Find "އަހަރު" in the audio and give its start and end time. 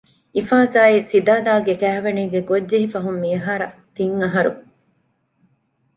4.23-4.51